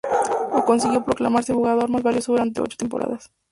Oh 0.51 0.63
consiguió 0.65 1.05
proclamarse 1.05 1.53
jugador 1.53 1.87
más 1.91 2.01
valioso 2.01 2.31
durante 2.31 2.59
ocho 2.59 2.75
temporadas. 2.75 3.29